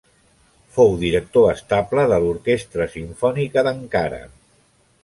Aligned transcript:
Fou 0.77 0.95
director 1.03 1.49
estable 1.51 2.07
de 2.13 2.19
l'Orquestra 2.25 2.89
Simfònica 2.95 3.67
d'Ankara. 3.71 4.25